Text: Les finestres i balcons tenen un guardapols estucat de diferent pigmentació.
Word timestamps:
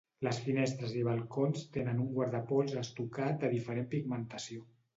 Les 0.25 0.37
finestres 0.45 0.95
i 1.01 1.03
balcons 1.07 1.67
tenen 1.77 2.01
un 2.05 2.09
guardapols 2.17 2.75
estucat 2.83 3.41
de 3.45 3.55
diferent 3.55 3.89
pigmentació. 3.95 4.69